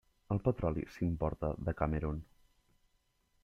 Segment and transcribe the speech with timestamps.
[0.35, 2.19] El petroli s'importa de Camerun.